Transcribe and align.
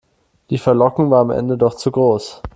Die 0.49 0.57
Verlockung 0.57 1.11
war 1.11 1.21
am 1.21 1.29
Ende 1.29 1.59
doch 1.59 1.75
zu 1.75 1.91
groß. 1.91 2.41